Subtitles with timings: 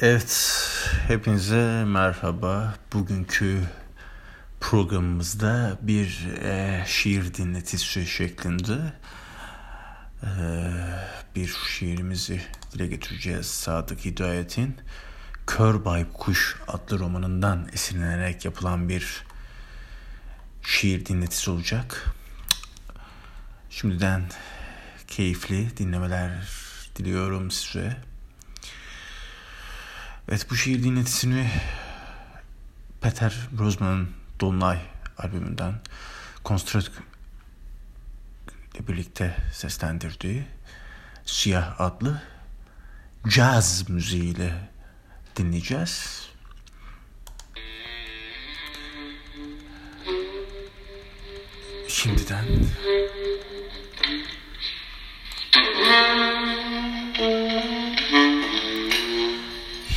[0.00, 0.60] Evet,
[1.08, 2.74] hepinize merhaba.
[2.92, 3.60] Bugünkü
[4.60, 8.92] programımızda bir e, şiir dinletisi şeklinde
[10.22, 10.28] e,
[11.36, 12.42] bir şiirimizi
[12.72, 13.46] dile getireceğiz.
[13.46, 14.76] Sadık Hidayet'in
[15.46, 19.24] Kör Baykuş adlı romanından esinlenerek yapılan bir
[20.62, 22.14] şiir dinletisi olacak.
[23.70, 24.22] Şimdiden
[25.08, 26.48] keyifli dinlemeler
[26.96, 28.08] diliyorum size.
[30.30, 31.50] Evet bu şiir dinletisini
[33.00, 34.10] Peter Brosman'ın
[34.40, 34.78] Dolunay
[35.18, 35.74] albümünden
[36.44, 36.90] Konstrat
[38.74, 40.44] ile birlikte seslendirdiği
[41.24, 42.22] Siyah adlı
[43.28, 44.70] caz müziğiyle
[45.36, 46.28] dinleyeceğiz.
[51.88, 52.44] Şimdiden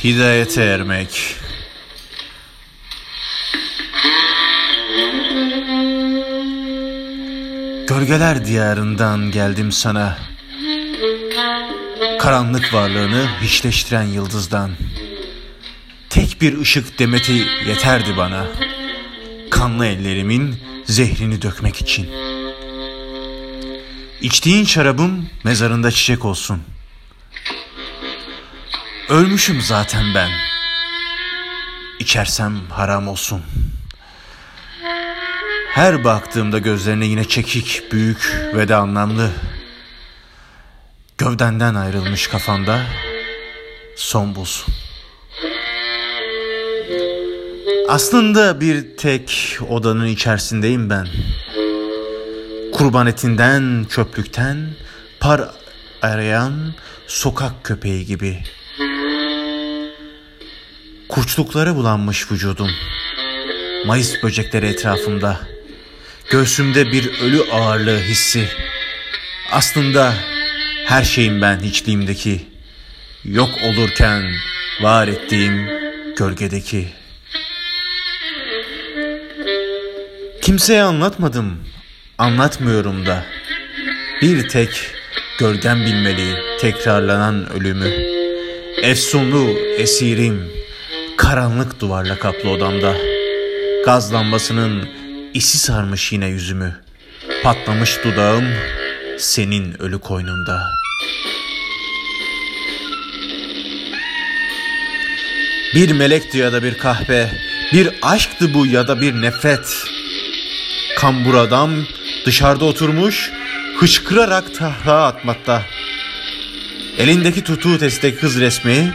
[0.04, 1.36] hidayete ermek.
[7.86, 10.18] Gölgeler diyarından geldim sana.
[12.18, 14.70] Karanlık varlığını hiçleştiren yıldızdan.
[16.10, 18.46] Tek bir ışık demeti yeterdi bana.
[19.50, 22.08] Kanlı ellerimin zehrini dökmek için.
[24.20, 26.81] İçtiğin şarabım mezarında çiçek olsun.''
[29.12, 30.30] Ölmüşüm zaten ben.
[31.98, 33.42] İçersem haram olsun.
[35.68, 39.30] Her baktığımda gözlerine yine çekik, büyük ve de anlamlı.
[41.18, 42.80] Gövdenden ayrılmış kafanda
[43.96, 44.74] son bulsun.
[47.88, 51.08] Aslında bir tek odanın içerisindeyim ben.
[52.72, 54.74] Kurban etinden, çöplükten
[55.20, 55.50] par
[56.02, 56.74] arayan
[57.06, 58.61] sokak köpeği gibi.''
[61.12, 62.70] Kurçluklara bulanmış vücudum.
[63.86, 65.40] Mayıs böcekleri etrafımda.
[66.30, 68.48] Göğsümde bir ölü ağırlığı hissi.
[69.50, 70.14] Aslında
[70.86, 72.46] her şeyim ben hiçliğimdeki.
[73.24, 74.34] Yok olurken
[74.82, 75.66] var ettiğim
[76.16, 76.88] gölgedeki.
[80.42, 81.58] Kimseye anlatmadım,
[82.18, 83.24] anlatmıyorum da.
[84.22, 84.90] Bir tek
[85.38, 87.90] gölgem bilmeli tekrarlanan ölümü.
[88.82, 90.61] Efsunlu esirim,
[91.22, 92.96] Karanlık duvarla kaplı odamda.
[93.84, 94.88] Gaz lambasının
[95.34, 96.80] isi sarmış yine yüzümü.
[97.42, 98.44] Patlamış dudağım
[99.18, 100.62] senin ölü koynunda.
[105.74, 107.30] Bir melekti ya da bir kahve,
[107.72, 109.84] bir aşktı bu ya da bir nefret.
[110.96, 111.70] Kambur adam
[112.26, 113.30] dışarıda oturmuş,
[113.76, 115.62] hışkırarak tahra atmakta.
[116.98, 118.92] Elindeki tutuğu testteki kız resmi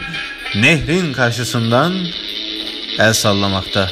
[0.54, 2.06] nehrin karşısından
[2.98, 3.90] el sallamakta.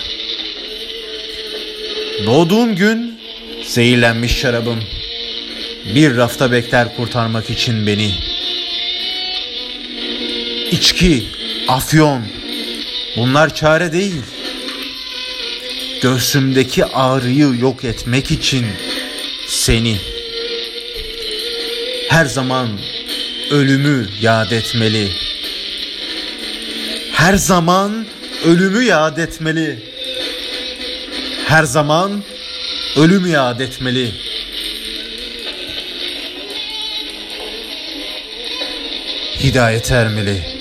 [2.26, 3.18] Doğduğum gün
[3.64, 4.80] zehirlenmiş şarabım
[5.94, 8.14] bir rafta bekler kurtarmak için beni.
[10.70, 11.26] İçki,
[11.68, 12.22] afyon
[13.16, 14.22] bunlar çare değil.
[16.02, 18.66] Göğsümdeki ağrıyı yok etmek için
[19.48, 19.96] seni
[22.08, 22.68] her zaman
[23.50, 25.25] ölümü yad etmeli.''
[27.16, 28.06] Her zaman
[28.44, 29.78] ölümü yad etmeli.
[31.46, 32.22] Her zaman
[32.96, 34.12] ölümü yad etmeli.
[39.40, 40.55] Hidayet ermeli.